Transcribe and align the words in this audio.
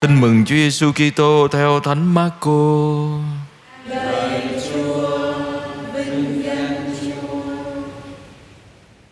Tin 0.00 0.20
mừng 0.20 0.44
Chúa 0.44 0.54
Giêsu 0.54 0.92
Kitô 0.92 1.48
theo 1.48 1.80
Thánh 1.80 2.14
Marco. 2.14 2.50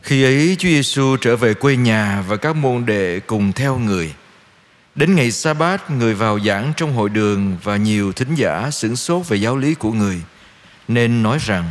Khi 0.03 0.25
ấy 0.25 0.57
Chúa 0.59 0.69
Giêsu 0.69 1.17
trở 1.17 1.37
về 1.37 1.55
quê 1.55 1.77
nhà 1.77 2.25
và 2.29 2.37
các 2.37 2.57
môn 2.57 2.87
đệ 2.87 3.21
cùng 3.21 3.53
theo 3.53 3.79
người. 3.79 4.15
Đến 4.95 5.15
ngày 5.15 5.31
sa 5.31 5.55
bát 5.55 5.91
người 5.91 6.15
vào 6.15 6.41
giảng 6.41 6.73
trong 6.77 6.93
hội 6.93 7.09
đường 7.09 7.57
và 7.63 7.77
nhiều 7.77 8.13
thính 8.13 8.35
giả 8.35 8.71
sửng 8.71 8.97
sốt 8.97 9.29
về 9.29 9.37
giáo 9.37 9.57
lý 9.57 9.75
của 9.75 9.93
người. 9.93 10.23
Nên 10.89 11.23
nói 11.23 11.39
rằng, 11.41 11.65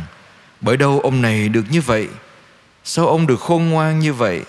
bởi 0.60 0.76
đâu 0.76 1.00
ông 1.00 1.22
này 1.22 1.48
được 1.48 1.64
như 1.70 1.80
vậy? 1.80 2.08
Sao 2.84 3.06
ông 3.06 3.26
được 3.26 3.40
khôn 3.40 3.70
ngoan 3.70 3.98
như 3.98 4.12
vậy? 4.12 4.42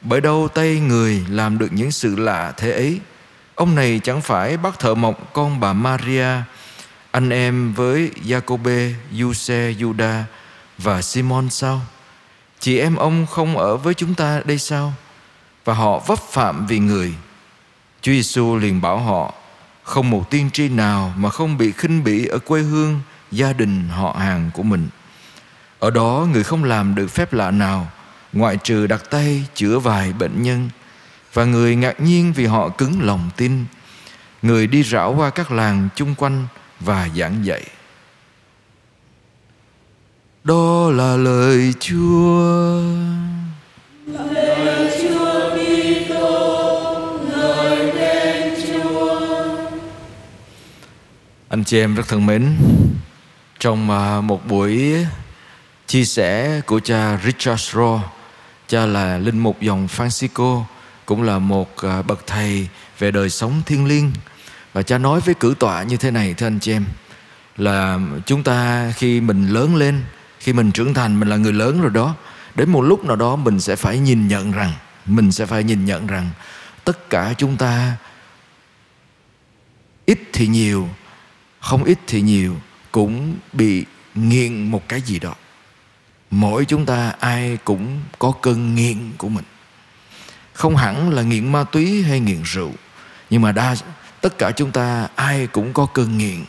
Bởi 0.00 0.20
đâu 0.20 0.48
tay 0.54 0.80
người 0.80 1.24
làm 1.30 1.58
được 1.58 1.72
những 1.72 1.90
sự 1.90 2.16
lạ 2.16 2.52
thế 2.56 2.72
ấy? 2.72 3.00
Ông 3.56 3.74
này 3.74 4.00
chẳng 4.04 4.20
phải 4.20 4.56
bác 4.56 4.78
thợ 4.78 4.94
mộc 4.94 5.32
con 5.32 5.60
bà 5.60 5.72
Maria, 5.72 6.28
anh 7.10 7.30
em 7.30 7.72
với 7.72 8.10
Jacobe, 8.26 8.92
Giuse, 9.12 9.72
Juda 9.72 10.22
và 10.78 11.02
Simon 11.02 11.50
sao? 11.50 11.80
Chị 12.60 12.78
em 12.78 12.96
ông 12.96 13.26
không 13.26 13.58
ở 13.58 13.76
với 13.76 13.94
chúng 13.94 14.14
ta 14.14 14.42
đây 14.44 14.58
sao? 14.58 14.92
Và 15.64 15.74
họ 15.74 15.98
vấp 15.98 16.18
phạm 16.18 16.66
vì 16.66 16.78
người. 16.78 17.14
Chúa 18.02 18.12
Giêsu 18.12 18.56
liền 18.56 18.80
bảo 18.80 18.98
họ, 18.98 19.34
không 19.82 20.10
một 20.10 20.30
tiên 20.30 20.50
tri 20.52 20.68
nào 20.68 21.12
mà 21.16 21.30
không 21.30 21.58
bị 21.58 21.72
khinh 21.72 22.04
bỉ 22.04 22.26
ở 22.26 22.38
quê 22.38 22.60
hương, 22.60 23.00
gia 23.32 23.52
đình 23.52 23.88
họ 23.88 24.16
hàng 24.18 24.50
của 24.54 24.62
mình. 24.62 24.88
Ở 25.78 25.90
đó 25.90 26.26
người 26.32 26.44
không 26.44 26.64
làm 26.64 26.94
được 26.94 27.06
phép 27.06 27.32
lạ 27.32 27.50
nào, 27.50 27.90
ngoại 28.32 28.56
trừ 28.56 28.86
đặt 28.86 29.10
tay 29.10 29.44
chữa 29.54 29.78
vài 29.78 30.12
bệnh 30.12 30.42
nhân– 30.42 30.70
và 31.36 31.44
người 31.44 31.76
ngạc 31.76 32.00
nhiên 32.00 32.32
vì 32.32 32.46
họ 32.46 32.68
cứng 32.68 33.02
lòng 33.02 33.30
tin 33.36 33.64
người 34.42 34.66
đi 34.66 34.82
rảo 34.82 35.14
qua 35.18 35.30
các 35.30 35.50
làng 35.50 35.88
chung 35.96 36.14
quanh 36.14 36.46
và 36.80 37.08
giảng 37.16 37.44
dạy 37.46 37.62
đó 40.44 40.90
là 40.90 41.16
lời 41.16 41.74
Chúa. 41.80 42.80
Lời 44.06 44.90
Chúa 45.02 45.50
Kitô, 45.56 47.18
lời 47.30 47.92
đến 47.94 48.54
Chúa. 48.66 49.20
Anh 51.48 51.64
chị 51.64 51.78
em 51.78 51.94
rất 51.94 52.08
thân 52.08 52.26
mến, 52.26 52.56
trong 53.58 53.90
à, 53.90 54.20
một 54.20 54.46
buổi 54.46 55.06
chia 55.86 56.04
sẻ 56.04 56.60
của 56.66 56.80
cha 56.80 57.18
Richard 57.24 57.62
Rohr, 57.74 58.00
cha 58.68 58.86
là 58.86 59.18
linh 59.18 59.38
mục 59.38 59.60
dòng 59.60 59.86
Francisco 59.96 60.62
cũng 61.06 61.22
là 61.22 61.38
một 61.38 61.76
à, 61.76 62.02
bậc 62.02 62.26
thầy 62.26 62.68
về 62.98 63.10
đời 63.10 63.30
sống 63.30 63.62
thiêng 63.66 63.86
liêng. 63.86 64.12
Và 64.72 64.82
cha 64.82 64.98
nói 64.98 65.20
với 65.20 65.34
cử 65.34 65.54
tọa 65.58 65.82
như 65.82 65.96
thế 65.96 66.10
này, 66.10 66.34
thưa 66.34 66.46
anh 66.46 66.58
chị 66.60 66.72
em, 66.72 66.84
là 67.56 67.98
chúng 68.26 68.42
ta 68.42 68.92
khi 68.96 69.20
mình 69.20 69.48
lớn 69.48 69.76
lên, 69.76 70.02
khi 70.38 70.52
mình 70.52 70.72
trưởng 70.72 70.94
thành, 70.94 71.20
mình 71.20 71.28
là 71.28 71.36
người 71.36 71.52
lớn 71.52 71.80
rồi 71.80 71.90
đó, 71.90 72.14
đến 72.54 72.70
một 72.70 72.82
lúc 72.82 73.04
nào 73.04 73.16
đó 73.16 73.36
mình 73.36 73.60
sẽ 73.60 73.76
phải 73.76 73.98
nhìn 73.98 74.28
nhận 74.28 74.52
rằng, 74.52 74.72
mình 75.06 75.32
sẽ 75.32 75.46
phải 75.46 75.64
nhìn 75.64 75.84
nhận 75.84 76.06
rằng 76.06 76.30
tất 76.84 77.10
cả 77.10 77.34
chúng 77.38 77.56
ta 77.56 77.96
ít 80.06 80.18
thì 80.32 80.46
nhiều, 80.46 80.88
không 81.60 81.84
ít 81.84 81.98
thì 82.06 82.20
nhiều 82.20 82.56
cũng 82.92 83.36
bị 83.52 83.84
nghiện 84.14 84.70
một 84.70 84.88
cái 84.88 85.00
gì 85.00 85.18
đó. 85.18 85.34
Mỗi 86.30 86.64
chúng 86.64 86.86
ta 86.86 87.12
ai 87.20 87.58
cũng 87.64 88.00
có 88.18 88.32
cơn 88.42 88.74
nghiện 88.74 89.12
của 89.18 89.28
mình 89.28 89.44
không 90.56 90.76
hẳn 90.76 91.10
là 91.10 91.22
nghiện 91.22 91.52
ma 91.52 91.64
túy 91.64 92.02
hay 92.02 92.20
nghiện 92.20 92.42
rượu, 92.42 92.72
nhưng 93.30 93.42
mà 93.42 93.52
đa, 93.52 93.76
tất 94.20 94.38
cả 94.38 94.50
chúng 94.50 94.70
ta 94.70 95.08
ai 95.14 95.46
cũng 95.46 95.72
có 95.72 95.86
cơn 95.86 96.18
nghiện. 96.18 96.44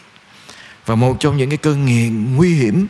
Và 0.86 0.96
một 0.96 1.18
trong 1.20 1.38
những 1.38 1.50
cái 1.50 1.58
cơn 1.58 1.86
nghiện 1.86 2.36
nguy 2.36 2.54
hiểm 2.54 2.88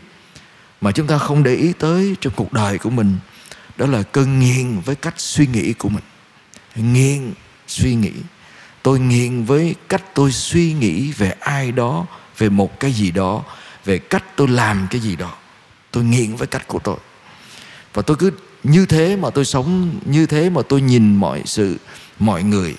mà 0.81 0.91
chúng 0.91 1.07
ta 1.07 1.17
không 1.17 1.43
để 1.43 1.55
ý 1.55 1.73
tới 1.73 2.15
trong 2.21 2.33
cuộc 2.35 2.53
đời 2.53 2.77
của 2.77 2.89
mình, 2.89 3.17
đó 3.77 3.85
là 3.85 4.03
cơn 4.03 4.39
nghiện 4.39 4.79
với 4.79 4.95
cách 4.95 5.13
suy 5.17 5.47
nghĩ 5.47 5.73
của 5.73 5.89
mình. 5.89 6.03
Nghiện 6.75 7.33
suy 7.67 7.95
nghĩ. 7.95 8.11
Tôi 8.83 8.99
nghiện 8.99 9.43
với 9.43 9.75
cách 9.89 10.03
tôi 10.13 10.31
suy 10.31 10.73
nghĩ 10.73 11.11
về 11.11 11.33
ai 11.39 11.71
đó, 11.71 12.05
về 12.37 12.49
một 12.49 12.79
cái 12.79 12.91
gì 12.91 13.11
đó, 13.11 13.43
về 13.85 13.97
cách 13.97 14.23
tôi 14.35 14.47
làm 14.47 14.87
cái 14.89 15.01
gì 15.01 15.15
đó. 15.15 15.33
Tôi 15.91 16.03
nghiện 16.03 16.35
với 16.35 16.47
cách 16.47 16.67
của 16.67 16.79
tôi. 16.79 16.97
Và 17.93 18.01
tôi 18.01 18.17
cứ 18.17 18.31
như 18.63 18.85
thế 18.85 19.15
mà 19.15 19.29
tôi 19.29 19.45
sống, 19.45 19.89
như 20.05 20.25
thế 20.25 20.49
mà 20.49 20.61
tôi 20.69 20.81
nhìn 20.81 21.15
mọi 21.15 21.41
sự, 21.45 21.77
mọi 22.19 22.43
người. 22.43 22.75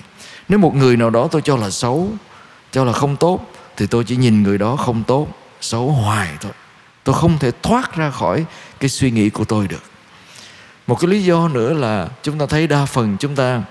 Nếu 0.49 0.59
một 0.59 0.75
người 0.75 0.97
nào 0.97 1.11
đó 1.11 1.29
tôi 1.31 1.43
cho 1.43 1.57
là 1.57 1.71
xấu, 1.71 2.13
cho 2.73 2.85
là 2.85 2.93
không 2.93 3.17
tốt, 3.17 3.53
thì 3.77 3.87
tôi 3.87 4.05
chỉ 4.05 4.17
nhìn 4.17 4.43
người 4.43 4.59
đó 4.59 4.77
không 4.77 5.05
tốt, 5.05 5.29
xấu 5.61 5.91
hoài 5.91 6.29
thôi. 6.41 6.53
Tôi 7.05 7.15
không 7.15 7.39
thể 7.39 7.51
thoát 7.63 7.97
ra 7.97 8.11
khỏi 8.11 8.45
cái 8.81 8.91
suy 8.91 9.11
nghĩ 9.11 9.31
của 9.31 9.45
tôi 9.45 9.69
được. 9.69 9.83
Một 10.87 11.01
cái 11.01 11.11
lý 11.11 11.23
do 11.23 11.49
nữa 11.49 11.73
là 11.73 12.09
chúng 12.23 12.39
ta 12.39 12.47
thấy 12.47 12.67
đa 12.67 12.87
phần 12.87 13.17
chúng 13.21 13.35
ta 13.35 13.63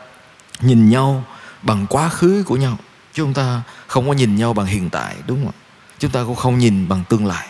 nhìn 0.62 0.90
nhau 0.90 1.23
bằng 1.62 1.85
quá 1.90 2.09
khứ 2.09 2.44
của 2.47 2.56
nhau. 2.56 2.78
Chúng 3.13 3.34
ta 3.34 3.62
không 3.88 4.07
có 4.07 4.13
nhìn 4.13 4.35
nhau 4.35 4.53
bằng 4.53 4.66
hiện 4.66 4.90
tại, 4.90 5.16
đúng 5.28 5.46
không 5.46 5.53
chúng 6.00 6.12
ta 6.12 6.23
cũng 6.23 6.35
không 6.35 6.57
nhìn 6.57 6.88
bằng 6.88 7.03
tương 7.09 7.25
lai. 7.25 7.47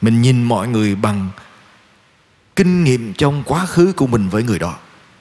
Mình 0.00 0.22
nhìn 0.22 0.42
mọi 0.42 0.68
người 0.68 0.94
bằng 0.94 1.28
kinh 2.56 2.84
nghiệm 2.84 3.14
trong 3.14 3.42
quá 3.46 3.66
khứ 3.66 3.92
của 3.96 4.06
mình 4.06 4.28
với 4.28 4.42
người 4.42 4.58
đó. 4.58 4.74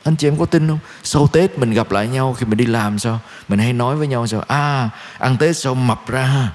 Anh 0.03 0.15
chị 0.15 0.27
em 0.27 0.37
có 0.37 0.45
tin 0.45 0.67
không? 0.67 0.79
Sau 1.03 1.27
tết 1.27 1.59
mình 1.59 1.71
gặp 1.71 1.91
lại 1.91 2.07
nhau 2.07 2.33
khi 2.33 2.45
mình 2.45 2.57
đi 2.57 2.65
làm 2.65 2.99
sao? 2.99 3.19
Mình 3.47 3.59
hay 3.59 3.73
nói 3.73 3.95
với 3.95 4.07
nhau 4.07 4.27
sao? 4.27 4.41
À 4.47 4.89
ăn 5.19 5.37
tết 5.37 5.57
xong 5.57 5.87
mập 5.87 6.07
ra 6.07 6.21
ha? 6.21 6.49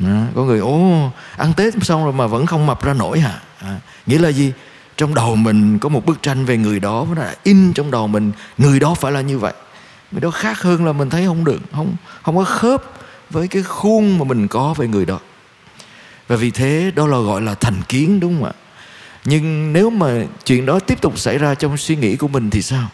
À, 0.00 0.26
có 0.34 0.42
người 0.42 0.58
ố 0.58 1.10
ăn 1.36 1.52
tết 1.56 1.74
xong 1.82 2.04
rồi 2.04 2.12
mà 2.12 2.26
vẫn 2.26 2.46
không 2.46 2.66
mập 2.66 2.84
ra 2.84 2.92
nổi 2.92 3.20
hả? 3.20 3.40
À, 3.60 3.80
nghĩa 4.06 4.18
là 4.18 4.28
gì? 4.28 4.52
Trong 4.96 5.14
đầu 5.14 5.36
mình 5.36 5.78
có 5.78 5.88
một 5.88 6.06
bức 6.06 6.22
tranh 6.22 6.44
về 6.44 6.56
người 6.56 6.80
đó 6.80 7.06
nó 7.14 7.22
là 7.22 7.34
in 7.42 7.72
trong 7.72 7.90
đầu 7.90 8.08
mình 8.08 8.32
người 8.58 8.80
đó 8.80 8.94
phải 8.94 9.12
là 9.12 9.20
như 9.20 9.38
vậy. 9.38 9.52
Người 10.12 10.20
đó 10.20 10.30
khác 10.30 10.62
hơn 10.62 10.84
là 10.84 10.92
mình 10.92 11.10
thấy 11.10 11.26
không 11.26 11.44
được 11.44 11.60
không 11.72 11.96
không 12.22 12.36
có 12.36 12.44
khớp 12.44 12.82
với 13.30 13.48
cái 13.48 13.62
khuôn 13.62 14.18
mà 14.18 14.24
mình 14.24 14.48
có 14.48 14.74
về 14.74 14.88
người 14.88 15.04
đó. 15.04 15.18
Và 16.28 16.36
vì 16.36 16.50
thế 16.50 16.90
đó 16.94 17.06
là 17.06 17.18
gọi 17.18 17.42
là 17.42 17.54
thành 17.54 17.82
kiến 17.88 18.20
đúng 18.20 18.34
không 18.34 18.44
ạ? 18.44 18.52
Nhưng 19.28 19.72
nếu 19.72 19.90
mà 19.90 20.24
chuyện 20.44 20.66
đó 20.66 20.78
tiếp 20.78 21.00
tục 21.00 21.18
xảy 21.18 21.38
ra 21.38 21.54
trong 21.54 21.76
suy 21.76 21.96
nghĩ 21.96 22.16
của 22.16 22.28
mình 22.28 22.50
thì 22.50 22.62
sao? 22.62 22.88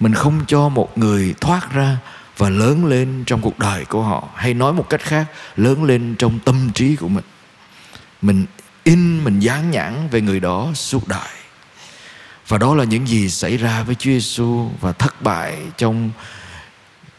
Mình 0.00 0.14
không 0.14 0.40
cho 0.46 0.68
một 0.68 0.98
người 0.98 1.34
thoát 1.40 1.72
ra 1.72 1.96
và 2.36 2.50
lớn 2.50 2.86
lên 2.86 3.24
trong 3.26 3.40
cuộc 3.40 3.58
đời 3.58 3.84
của 3.84 4.02
họ. 4.02 4.28
Hay 4.34 4.54
nói 4.54 4.72
một 4.72 4.88
cách 4.88 5.00
khác, 5.00 5.24
lớn 5.56 5.84
lên 5.84 6.14
trong 6.18 6.38
tâm 6.44 6.70
trí 6.74 6.96
của 6.96 7.08
mình. 7.08 7.24
Mình 8.22 8.46
in, 8.84 9.24
mình 9.24 9.40
dán 9.40 9.70
nhãn 9.70 10.08
về 10.10 10.20
người 10.20 10.40
đó 10.40 10.70
suốt 10.74 11.08
đời. 11.08 11.28
Và 12.48 12.58
đó 12.58 12.74
là 12.74 12.84
những 12.84 13.08
gì 13.08 13.28
xảy 13.28 13.56
ra 13.56 13.82
với 13.82 13.94
Chúa 13.94 14.10
Giêsu 14.10 14.70
và 14.80 14.92
thất 14.92 15.22
bại 15.22 15.58
trong 15.76 16.10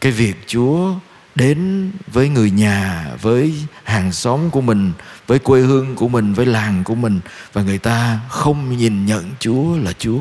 cái 0.00 0.12
việc 0.12 0.34
Chúa 0.46 0.94
đến 1.34 1.90
với 2.06 2.28
người 2.28 2.50
nhà, 2.50 3.06
với 3.20 3.54
hàng 3.84 4.12
xóm 4.12 4.50
của 4.50 4.60
mình, 4.60 4.92
với 5.26 5.38
quê 5.38 5.60
hương 5.60 5.94
của 5.96 6.08
mình, 6.08 6.34
với 6.34 6.46
làng 6.46 6.84
của 6.84 6.94
mình. 6.94 7.20
Và 7.52 7.62
người 7.62 7.78
ta 7.78 8.20
không 8.28 8.76
nhìn 8.76 9.06
nhận 9.06 9.30
chúa 9.40 9.76
là 9.76 9.92
chúa. 9.92 10.20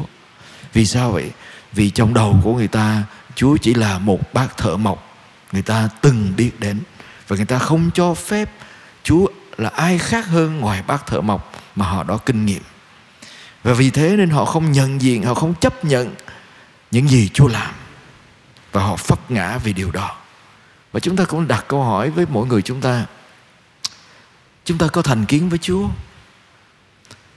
Vì 0.74 0.86
sao 0.86 1.12
vậy? 1.12 1.32
Vì 1.74 1.90
trong 1.90 2.14
đầu 2.14 2.40
của 2.44 2.56
người 2.56 2.68
ta, 2.68 3.04
chúa 3.36 3.58
chỉ 3.58 3.74
là 3.74 4.00
một 4.00 4.34
bác 4.34 4.58
thợ 4.58 4.78
mộc. 4.78 5.18
Người 5.52 5.62
ta 5.62 5.90
từng 6.02 6.34
biết 6.38 6.60
đến. 6.60 6.80
Và 7.28 7.36
người 7.36 7.46
ta 7.46 7.60
không 7.60 7.90
cho 7.94 8.14
phép 8.14 8.50
chúa 9.04 9.28
là 9.58 9.70
ai 9.70 9.98
khác 9.98 10.28
hơn 10.28 10.60
ngoài 10.60 10.84
bác 10.88 11.08
thợ 11.08 11.22
mộc 11.22 11.54
mà 11.76 11.86
họ 11.86 12.04
đó 12.04 12.18
kinh 12.18 12.46
nghiệm. 12.46 12.62
Và 13.64 13.74
vì 13.74 13.90
thế 13.90 14.16
nên 14.18 14.30
họ 14.30 14.46
không 14.46 14.72
nhận 14.72 15.02
diện, 15.02 15.24
họ 15.24 15.34
không 15.34 15.54
chấp 15.62 15.86
nhận 15.86 16.16
những 16.92 17.10
gì 17.10 17.30
chúa 17.34 17.48
làm. 17.48 17.74
Và 18.72 18.82
họ 18.84 18.96
phất 18.96 19.32
ngã 19.32 19.58
vì 19.58 19.74
điều 19.74 19.92
đó 19.92 20.16
và 20.94 21.00
chúng 21.00 21.16
ta 21.16 21.26
cũng 21.26 21.48
đặt 21.48 21.66
câu 21.68 21.84
hỏi 21.84 22.10
với 22.10 22.26
mỗi 22.30 22.48
người 22.48 22.62
chúng 22.62 22.82
ta. 22.82 23.06
Chúng 24.66 24.78
ta 24.78 24.88
có 24.88 25.02
thành 25.02 25.26
kiến 25.26 25.50
với 25.50 25.60
Chúa? 25.60 25.88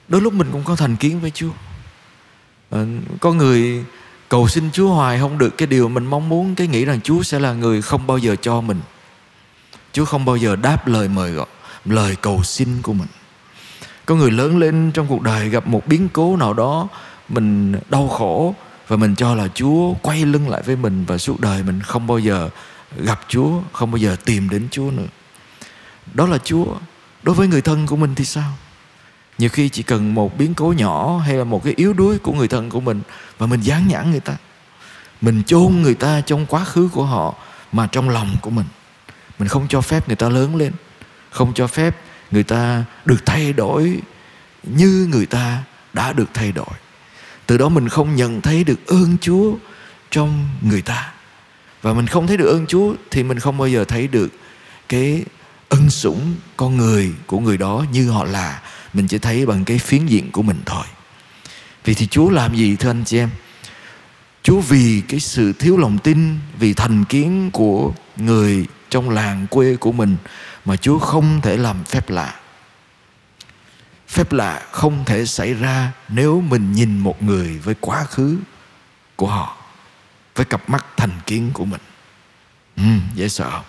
Đôi 0.08 0.20
lúc 0.20 0.32
mình 0.32 0.48
cũng 0.52 0.64
có 0.64 0.76
thành 0.76 0.96
kiến 0.96 1.20
với 1.20 1.30
Chúa. 1.30 1.50
À, 2.70 2.84
Có 3.20 3.32
người 3.32 3.84
cầu 4.28 4.48
xin 4.48 4.70
Chúa 4.72 4.88
hoài 4.88 5.18
không 5.18 5.38
được 5.38 5.58
Cái 5.58 5.66
điều 5.66 5.88
mình 5.88 6.06
mong 6.06 6.28
muốn 6.28 6.54
Cái 6.54 6.66
nghĩ 6.66 6.84
rằng 6.84 7.00
Chúa 7.00 7.22
sẽ 7.22 7.38
là 7.38 7.52
người 7.52 7.82
không 7.82 8.06
bao 8.06 8.18
giờ 8.18 8.36
cho 8.36 8.60
mình. 8.60 8.80
Chúa 9.92 10.04
không 10.04 10.24
bao 10.24 10.36
giờ 10.36 10.56
đáp 10.56 10.88
lời 10.88 11.08
mời 11.08 11.32
gọi 11.32 11.46
Lời 11.84 12.16
cầu 12.16 12.42
xin 12.42 12.82
của 12.82 12.92
mình. 12.92 13.08
Có 14.06 14.14
người 14.14 14.30
lớn 14.30 14.58
lên 14.58 14.90
trong 14.94 15.06
cuộc 15.06 15.22
đời 15.22 15.48
Gặp 15.48 15.66
một 15.66 15.86
biến 15.86 16.08
cố 16.12 16.36
nào 16.36 16.54
đó 16.54 16.88
Mình 17.28 17.74
đau 17.90 18.08
khổ 18.08 18.54
Và 18.88 18.96
mình 18.96 19.14
cho 19.14 19.34
là 19.34 19.48
Chúa 19.54 19.94
quay 20.02 20.24
lưng 20.24 20.48
lại 20.48 20.62
với 20.62 20.76
mình 20.76 21.04
Và 21.04 21.18
suốt 21.18 21.40
đời 21.40 21.62
mình 21.62 21.80
không 21.80 22.06
bao 22.06 22.18
giờ 22.18 22.50
gặp 23.04 23.20
Chúa, 23.28 23.60
Không 23.72 23.90
bao 23.90 23.96
giờ 23.96 24.16
tìm 24.24 24.48
đến 24.48 24.68
Chúa 24.70 24.90
nữa. 24.90 25.06
Đó 26.14 26.26
là 26.26 26.38
Chúa. 26.38 26.66
Đối 27.22 27.34
với 27.34 27.48
người 27.48 27.62
thân 27.62 27.86
của 27.86 27.96
mình 27.96 28.14
thì 28.14 28.24
sao? 28.24 28.52
Nhiều 29.38 29.48
khi 29.48 29.68
chỉ 29.68 29.82
cần 29.82 30.14
một 30.14 30.38
biến 30.38 30.54
cố 30.54 30.72
nhỏ 30.72 31.18
Hay 31.18 31.34
là 31.34 31.44
một 31.44 31.64
cái 31.64 31.74
yếu 31.76 31.92
đuối 31.92 32.18
của 32.18 32.32
người 32.32 32.48
thân 32.48 32.70
của 32.70 32.80
mình 32.80 33.02
Và 33.38 33.46
mình 33.46 33.60
dán 33.60 33.88
nhãn 33.88 34.10
người 34.10 34.20
ta. 34.20 34.36
Mình 35.20 35.42
chôn 35.46 35.82
người 35.82 35.94
ta 35.94 36.20
trong 36.20 36.46
quá 36.46 36.64
khứ 36.64 36.88
của 36.92 37.04
họ 37.04 37.34
Mà 37.72 37.86
trong 37.92 38.08
lòng 38.08 38.36
của 38.42 38.50
mình. 38.50 38.66
Mình 39.38 39.48
không 39.48 39.66
cho 39.68 39.80
phép 39.80 40.08
người 40.08 40.16
ta 40.16 40.28
lớn 40.28 40.56
lên. 40.56 40.72
Không 41.30 41.54
cho 41.54 41.66
phép 41.66 41.96
người 42.30 42.42
ta 42.42 42.84
được 43.04 43.26
thay 43.26 43.52
đổi 43.52 44.00
như 44.62 45.08
người 45.10 45.26
ta 45.26 45.62
đã 45.92 46.12
được 46.12 46.28
thay 46.34 46.52
đổi. 46.52 46.74
Từ 47.46 47.58
đó 47.58 47.68
mình 47.68 47.88
không 47.88 48.16
nhận 48.16 48.40
thấy 48.40 48.64
được 48.64 48.86
ơn 48.86 49.16
chúa 49.20 49.54
trong 50.10 50.48
người 50.60 50.82
ta 50.82 51.12
và 51.86 51.92
mình 51.92 52.06
không 52.06 52.26
thấy 52.26 52.36
được 52.36 52.46
ơn 52.46 52.66
chúa, 52.66 52.94
thì 53.10 53.22
mình 53.22 53.38
không 53.38 53.58
bao 53.58 53.68
giờ 53.68 53.84
thấy 53.84 54.08
được 54.08 54.28
cái 54.88 55.24
ân 55.68 55.90
sủng 55.90 56.34
con 56.56 56.76
người 56.76 57.12
của 57.26 57.40
người 57.40 57.56
đó 57.56 57.84
như 57.92 58.10
họ 58.10 58.24
là. 58.24 58.62
Mình 58.92 59.08
chỉ 59.08 59.18
thấy 59.18 59.46
bằng 59.46 59.64
cái 59.64 59.78
phiến 59.78 60.06
diện 60.06 60.30
của 60.30 60.42
mình 60.42 60.60
thôi. 60.66 60.84
Vì 61.84 61.94
thì 61.94 62.06
chúa 62.06 62.30
làm 62.30 62.56
gì, 62.56 62.76
thưa 62.76 62.90
anh 62.90 63.04
chị 63.04 63.18
em? 63.18 63.30
Chúa 64.42 64.60
vì 64.60 65.02
cái 65.08 65.20
sự 65.20 65.52
thiếu 65.52 65.76
lòng 65.76 65.98
tin, 65.98 66.38
vì 66.58 66.74
thành 66.74 67.04
kiến 67.04 67.50
của 67.52 67.92
người 68.16 68.66
trong 68.90 69.10
làng 69.10 69.46
quê 69.50 69.76
của 69.76 69.92
mình 69.92 70.16
mà 70.64 70.76
chúa 70.76 70.98
không 70.98 71.40
thể 71.40 71.56
làm 71.56 71.84
phép 71.84 72.10
lạ. 72.10 72.40
Phép 74.08 74.32
lạ 74.32 74.62
không 74.70 75.04
thể 75.04 75.26
xảy 75.26 75.54
ra 75.54 75.92
nếu 76.08 76.40
mình 76.40 76.72
nhìn 76.72 76.98
một 76.98 77.22
người 77.22 77.58
với 77.58 77.74
quá 77.80 78.04
khứ 78.04 78.38
của 79.16 79.26
họ 79.26 79.65
với 80.36 80.46
cặp 80.46 80.70
mắt 80.70 80.86
thành 80.96 81.20
kiến 81.26 81.50
của 81.52 81.64
mình. 81.64 81.80
Ừ, 82.76 82.82
dễ 83.14 83.28
sợ. 83.28 83.62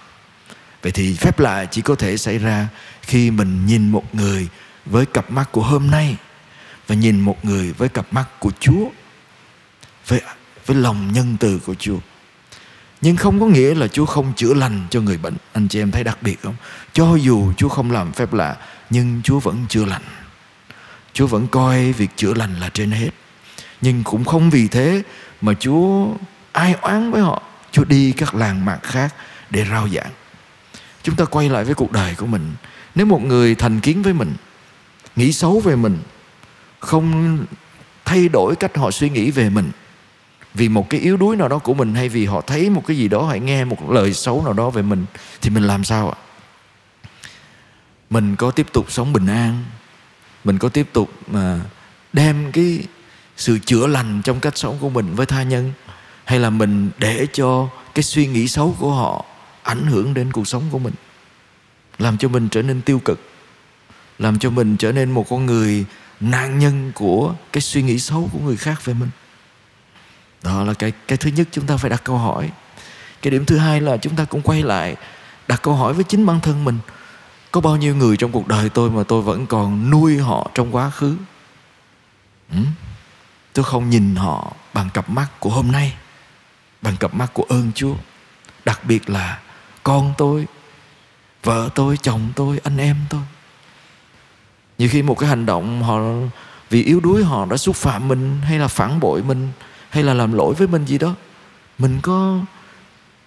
Vậy 0.81 0.91
thì 0.91 1.15
phép 1.15 1.39
lạ 1.39 1.65
chỉ 1.65 1.81
có 1.81 1.95
thể 1.95 2.17
xảy 2.17 2.37
ra 2.37 2.67
khi 3.01 3.31
mình 3.31 3.65
nhìn 3.65 3.89
một 3.89 4.15
người 4.15 4.47
với 4.85 5.05
cặp 5.05 5.31
mắt 5.31 5.51
của 5.51 5.63
hôm 5.63 5.91
nay 5.91 6.15
và 6.87 6.95
nhìn 6.95 7.19
một 7.19 7.45
người 7.45 7.73
với 7.73 7.89
cặp 7.89 8.13
mắt 8.13 8.25
của 8.39 8.51
Chúa 8.59 8.89
với 10.07 10.21
với 10.65 10.77
lòng 10.77 11.13
nhân 11.13 11.37
từ 11.39 11.59
của 11.65 11.75
Chúa. 11.75 11.97
Nhưng 13.01 13.15
không 13.15 13.39
có 13.39 13.45
nghĩa 13.45 13.75
là 13.75 13.87
Chúa 13.87 14.05
không 14.05 14.33
chữa 14.35 14.53
lành 14.53 14.87
cho 14.89 15.01
người 15.01 15.17
bệnh. 15.17 15.35
Anh 15.53 15.67
chị 15.67 15.81
em 15.81 15.91
thấy 15.91 16.03
đặc 16.03 16.17
biệt 16.21 16.41
không? 16.41 16.55
Cho 16.93 17.15
dù 17.15 17.53
Chúa 17.57 17.69
không 17.69 17.91
làm 17.91 18.11
phép 18.11 18.33
lạ 18.33 18.57
nhưng 18.89 19.21
Chúa 19.23 19.39
vẫn 19.39 19.65
chữa 19.69 19.85
lành. 19.85 20.03
Chúa 21.13 21.27
vẫn 21.27 21.47
coi 21.47 21.93
việc 21.93 22.09
chữa 22.15 22.33
lành 22.33 22.59
là 22.59 22.69
trên 22.69 22.91
hết. 22.91 23.09
Nhưng 23.81 24.03
cũng 24.03 24.25
không 24.25 24.49
vì 24.49 24.67
thế 24.67 25.03
mà 25.41 25.53
Chúa 25.59 26.07
ai 26.57 26.75
oán 26.81 27.11
với 27.11 27.21
họ, 27.21 27.41
Chúa 27.71 27.83
đi 27.83 28.11
các 28.11 28.35
làng 28.35 28.65
mạc 28.65 28.79
khác 28.83 29.15
để 29.49 29.65
rao 29.71 29.89
giảng. 29.89 30.11
Chúng 31.03 31.15
ta 31.15 31.25
quay 31.25 31.49
lại 31.49 31.63
với 31.63 31.75
cuộc 31.75 31.91
đời 31.91 32.15
của 32.15 32.25
mình. 32.25 32.53
Nếu 32.95 33.05
một 33.05 33.21
người 33.21 33.55
thành 33.55 33.79
kiến 33.79 34.01
với 34.01 34.13
mình, 34.13 34.35
nghĩ 35.15 35.33
xấu 35.33 35.59
về 35.59 35.75
mình, 35.75 35.99
không 36.79 37.37
thay 38.05 38.29
đổi 38.29 38.55
cách 38.55 38.77
họ 38.77 38.91
suy 38.91 39.09
nghĩ 39.09 39.31
về 39.31 39.49
mình, 39.49 39.71
vì 40.53 40.69
một 40.69 40.89
cái 40.89 40.99
yếu 40.99 41.17
đuối 41.17 41.35
nào 41.35 41.47
đó 41.47 41.57
của 41.57 41.73
mình 41.73 41.95
hay 41.95 42.09
vì 42.09 42.25
họ 42.25 42.41
thấy 42.41 42.69
một 42.69 42.83
cái 42.87 42.97
gì 42.97 43.07
đó 43.07 43.27
hay 43.27 43.39
nghe 43.39 43.65
một 43.65 43.89
lời 43.89 44.13
xấu 44.13 44.43
nào 44.43 44.53
đó 44.53 44.69
về 44.69 44.81
mình, 44.81 45.05
thì 45.41 45.49
mình 45.49 45.63
làm 45.63 45.83
sao 45.83 46.09
ạ? 46.09 46.17
Mình 48.09 48.35
có 48.35 48.51
tiếp 48.51 48.67
tục 48.73 48.91
sống 48.91 49.13
bình 49.13 49.27
an, 49.27 49.63
mình 50.43 50.57
có 50.57 50.69
tiếp 50.69 50.87
tục 50.93 51.11
mà 51.27 51.59
đem 52.13 52.51
cái 52.51 52.83
sự 53.37 53.59
chữa 53.59 53.87
lành 53.87 54.21
trong 54.21 54.39
cách 54.39 54.57
sống 54.57 54.77
của 54.79 54.89
mình 54.89 55.15
với 55.15 55.25
tha 55.25 55.43
nhân 55.43 55.73
hay 56.27 56.39
là 56.39 56.49
mình 56.49 56.89
để 56.97 57.27
cho 57.33 57.69
cái 57.95 58.03
suy 58.03 58.27
nghĩ 58.27 58.47
xấu 58.47 58.75
của 58.79 58.91
họ 58.91 59.25
ảnh 59.63 59.87
hưởng 59.87 60.13
đến 60.13 60.31
cuộc 60.31 60.47
sống 60.47 60.63
của 60.71 60.79
mình? 60.79 60.93
Làm 61.97 62.17
cho 62.17 62.27
mình 62.27 62.49
trở 62.49 62.61
nên 62.61 62.81
tiêu 62.81 63.01
cực? 63.05 63.19
Làm 64.19 64.39
cho 64.39 64.49
mình 64.49 64.77
trở 64.77 64.91
nên 64.91 65.11
một 65.11 65.25
con 65.29 65.45
người 65.45 65.85
nạn 66.19 66.59
nhân 66.59 66.91
của 66.95 67.33
cái 67.53 67.61
suy 67.61 67.81
nghĩ 67.81 67.99
xấu 67.99 68.29
của 68.33 68.39
người 68.39 68.57
khác 68.57 68.85
về 68.85 68.93
mình? 68.93 69.09
Đó 70.43 70.63
là 70.63 70.73
cái 70.73 70.91
cái 71.07 71.17
thứ 71.17 71.29
nhất 71.29 71.47
chúng 71.51 71.65
ta 71.65 71.77
phải 71.77 71.89
đặt 71.89 72.01
câu 72.03 72.17
hỏi. 72.17 72.49
Cái 73.21 73.31
điểm 73.31 73.45
thứ 73.45 73.57
hai 73.57 73.81
là 73.81 73.97
chúng 73.97 74.15
ta 74.15 74.25
cũng 74.25 74.41
quay 74.41 74.63
lại, 74.63 74.95
đặt 75.47 75.61
câu 75.61 75.73
hỏi 75.73 75.93
với 75.93 76.03
chính 76.03 76.25
bản 76.25 76.39
thân 76.39 76.65
mình. 76.65 76.79
Có 77.51 77.61
bao 77.61 77.75
nhiêu 77.75 77.95
người 77.95 78.17
trong 78.17 78.31
cuộc 78.31 78.47
đời 78.47 78.69
tôi 78.69 78.91
mà 78.91 79.03
tôi 79.07 79.21
vẫn 79.21 79.45
còn 79.47 79.89
nuôi 79.89 80.17
họ 80.17 80.51
trong 80.53 80.75
quá 80.75 80.89
khứ? 80.89 81.15
Ừ? 82.51 82.59
tôi 83.53 83.63
không 83.63 83.89
nhìn 83.89 84.15
họ 84.15 84.53
bằng 84.73 84.89
cặp 84.89 85.09
mắt 85.09 85.27
của 85.39 85.49
hôm 85.49 85.71
nay 85.71 85.93
bằng 86.87 86.97
cặp 86.97 87.13
mắt 87.13 87.33
của 87.33 87.45
ơn 87.49 87.71
chúa. 87.75 87.95
Đặc 88.65 88.79
biệt 88.83 89.09
là 89.09 89.39
con 89.83 90.13
tôi, 90.17 90.47
vợ 91.43 91.69
tôi, 91.75 91.97
chồng 91.97 92.21
tôi, 92.35 92.59
anh 92.63 92.77
em 92.77 92.95
tôi. 93.09 93.21
Nhiều 94.77 94.89
khi 94.91 95.01
một 95.01 95.19
cái 95.19 95.29
hành 95.29 95.45
động 95.45 95.83
họ, 95.83 95.99
vì 96.69 96.83
yếu 96.83 96.99
đuối 96.99 97.23
họ 97.23 97.45
đã 97.45 97.57
xúc 97.57 97.75
phạm 97.75 98.07
mình, 98.07 98.41
hay 98.41 98.59
là 98.59 98.67
phản 98.67 98.99
bội 98.99 99.23
mình, 99.23 99.49
hay 99.89 100.03
là 100.03 100.13
làm 100.13 100.33
lỗi 100.33 100.53
với 100.53 100.67
mình 100.67 100.85
gì 100.85 100.97
đó, 100.97 101.13
mình 101.77 101.99
có, 102.01 102.39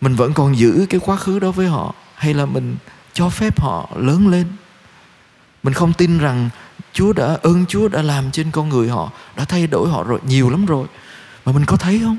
mình 0.00 0.14
vẫn 0.14 0.34
còn 0.34 0.58
giữ 0.58 0.86
cái 0.90 1.00
quá 1.04 1.16
khứ 1.16 1.38
đó 1.38 1.50
với 1.50 1.66
họ, 1.66 1.94
hay 2.14 2.34
là 2.34 2.46
mình 2.46 2.76
cho 3.12 3.28
phép 3.28 3.60
họ 3.60 3.90
lớn 3.96 4.28
lên. 4.28 4.46
Mình 5.62 5.74
không 5.74 5.92
tin 5.92 6.18
rằng 6.18 6.50
Chúa 6.92 7.12
đã, 7.12 7.38
ơn 7.42 7.66
Chúa 7.66 7.88
đã 7.88 8.02
làm 8.02 8.30
trên 8.30 8.50
con 8.50 8.68
người 8.68 8.88
họ, 8.88 9.10
đã 9.36 9.44
thay 9.44 9.66
đổi 9.66 9.88
họ 9.88 10.02
rồi, 10.02 10.20
nhiều 10.26 10.50
lắm 10.50 10.66
rồi. 10.66 10.86
Mà 11.44 11.52
mình 11.52 11.64
có 11.64 11.76
thấy 11.76 12.00
không? 12.04 12.18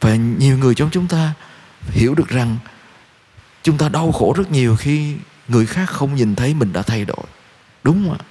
Và 0.00 0.14
nhiều 0.14 0.58
người 0.58 0.74
trong 0.74 0.90
chúng 0.92 1.08
ta 1.08 1.32
hiểu 1.90 2.14
được 2.14 2.28
rằng 2.28 2.56
chúng 3.62 3.78
ta 3.78 3.88
đau 3.88 4.12
khổ 4.12 4.34
rất 4.36 4.50
nhiều 4.50 4.76
khi 4.76 5.14
người 5.48 5.66
khác 5.66 5.90
không 5.90 6.14
nhìn 6.14 6.34
thấy 6.34 6.54
mình 6.54 6.72
đã 6.72 6.82
thay 6.82 7.04
đổi. 7.04 7.24
Đúng 7.84 8.04
không 8.04 8.18
ạ? 8.18 8.24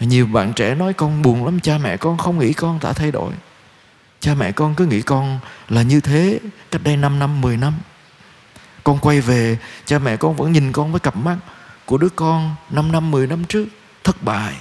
Nhiều 0.00 0.26
bạn 0.26 0.52
trẻ 0.52 0.74
nói 0.74 0.92
con 0.92 1.22
buồn 1.22 1.44
lắm 1.44 1.60
cha 1.60 1.78
mẹ 1.78 1.96
con 1.96 2.18
không 2.18 2.38
nghĩ 2.38 2.52
con 2.52 2.78
đã 2.82 2.92
thay 2.92 3.10
đổi. 3.10 3.32
Cha 4.20 4.34
mẹ 4.34 4.52
con 4.52 4.74
cứ 4.74 4.86
nghĩ 4.86 5.02
con 5.02 5.38
là 5.68 5.82
như 5.82 6.00
thế 6.00 6.38
cách 6.70 6.82
đây 6.84 6.96
5 6.96 7.18
năm 7.18 7.40
10 7.40 7.56
năm. 7.56 7.74
Con 8.84 8.98
quay 8.98 9.20
về 9.20 9.58
cha 9.84 9.98
mẹ 9.98 10.16
con 10.16 10.36
vẫn 10.36 10.52
nhìn 10.52 10.72
con 10.72 10.92
với 10.92 11.00
cặp 11.00 11.16
mắt 11.16 11.36
của 11.84 11.98
đứa 11.98 12.08
con 12.08 12.54
5 12.70 12.92
năm 12.92 13.10
10 13.10 13.26
năm 13.26 13.44
trước 13.44 13.66
thất 14.04 14.22
bại. 14.22 14.54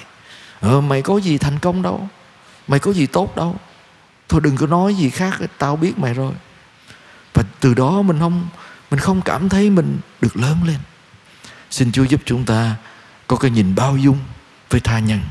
Ờ, 0.59 0.81
mày 0.81 1.01
có 1.01 1.17
gì 1.17 1.37
thành 1.37 1.59
công 1.59 1.81
đâu? 1.81 2.07
Mày 2.67 2.79
có 2.79 2.93
gì 2.93 3.05
tốt 3.05 3.35
đâu? 3.35 3.55
Thôi 4.29 4.41
đừng 4.43 4.55
có 4.55 4.67
nói 4.67 4.95
gì 4.95 5.09
khác, 5.09 5.39
tao 5.57 5.75
biết 5.75 5.97
mày 5.97 6.13
rồi. 6.13 6.33
Và 7.33 7.43
từ 7.59 7.73
đó 7.73 8.01
mình 8.01 8.19
không 8.19 8.47
mình 8.91 8.99
không 8.99 9.21
cảm 9.21 9.49
thấy 9.49 9.69
mình 9.69 9.99
được 10.21 10.37
lớn 10.37 10.57
lên. 10.65 10.77
Xin 11.69 11.91
chúa 11.91 12.03
giúp 12.03 12.21
chúng 12.25 12.45
ta 12.45 12.75
có 13.27 13.35
cái 13.35 13.51
nhìn 13.51 13.75
bao 13.75 13.97
dung 13.97 14.19
với 14.69 14.81
tha 14.81 14.99
nhân, 14.99 15.21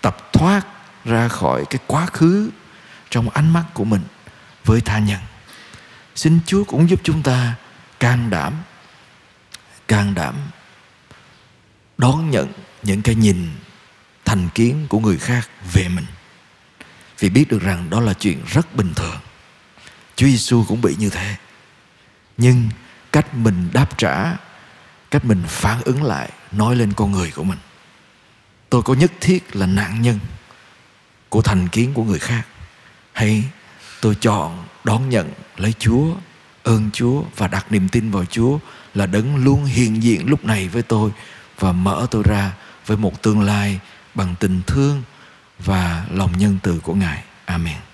tập 0.00 0.32
thoát 0.32 0.66
ra 1.04 1.28
khỏi 1.28 1.64
cái 1.70 1.78
quá 1.86 2.06
khứ 2.06 2.50
trong 3.10 3.28
ánh 3.28 3.52
mắt 3.52 3.64
của 3.74 3.84
mình 3.84 4.02
với 4.64 4.80
tha 4.80 4.98
nhân. 4.98 5.20
Xin 6.14 6.38
chúa 6.46 6.64
cũng 6.64 6.90
giúp 6.90 7.00
chúng 7.02 7.22
ta 7.22 7.54
can 8.00 8.30
đảm 8.30 8.52
can 9.88 10.14
đảm 10.14 10.34
đón 11.98 12.30
nhận 12.30 12.48
những 12.82 13.02
cái 13.02 13.14
nhìn 13.14 13.50
thành 14.24 14.48
kiến 14.54 14.86
của 14.88 14.98
người 14.98 15.18
khác 15.18 15.48
về 15.72 15.88
mình 15.88 16.06
vì 17.20 17.28
biết 17.28 17.48
được 17.48 17.62
rằng 17.62 17.90
đó 17.90 18.00
là 18.00 18.14
chuyện 18.14 18.38
rất 18.46 18.76
bình 18.76 18.92
thường. 18.96 19.20
Chúa 20.16 20.26
Giêsu 20.26 20.64
cũng 20.68 20.82
bị 20.82 20.96
như 20.98 21.10
thế. 21.10 21.36
Nhưng 22.36 22.68
cách 23.12 23.34
mình 23.34 23.68
đáp 23.72 23.98
trả, 23.98 24.36
cách 25.10 25.24
mình 25.24 25.42
phản 25.46 25.82
ứng 25.84 26.02
lại, 26.02 26.30
nói 26.52 26.76
lên 26.76 26.92
con 26.92 27.12
người 27.12 27.32
của 27.34 27.44
mình. 27.44 27.58
Tôi 28.70 28.82
có 28.82 28.94
nhất 28.94 29.12
thiết 29.20 29.56
là 29.56 29.66
nạn 29.66 30.02
nhân 30.02 30.18
của 31.28 31.42
thành 31.42 31.68
kiến 31.68 31.94
của 31.94 32.04
người 32.04 32.18
khác. 32.18 32.42
Hay 33.12 33.44
tôi 34.00 34.14
chọn 34.14 34.64
đón 34.84 35.08
nhận 35.08 35.32
lấy 35.56 35.74
chúa, 35.78 36.14
ơn 36.62 36.90
chúa 36.92 37.22
và 37.36 37.48
đặt 37.48 37.72
niềm 37.72 37.88
tin 37.88 38.10
vào 38.10 38.24
chúa 38.24 38.58
là 38.94 39.06
đấng 39.06 39.36
luôn 39.36 39.64
hiện 39.64 40.02
diện 40.02 40.28
lúc 40.28 40.44
này 40.44 40.68
với 40.68 40.82
tôi 40.82 41.10
và 41.58 41.72
mở 41.72 42.06
tôi 42.10 42.22
ra 42.22 42.52
với 42.86 42.96
một 42.96 43.22
tương 43.22 43.40
lai 43.40 43.80
bằng 44.14 44.34
tình 44.40 44.60
thương 44.66 45.02
và 45.64 46.06
lòng 46.10 46.32
nhân 46.38 46.58
từ 46.62 46.80
của 46.82 46.94
ngài. 46.94 47.24
Amen. 47.44 47.89